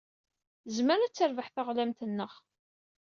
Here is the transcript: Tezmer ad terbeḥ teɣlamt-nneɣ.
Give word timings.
Tezmer 0.63 0.99
ad 1.01 1.13
terbeḥ 1.13 1.47
teɣlamt-nneɣ. 1.49 2.33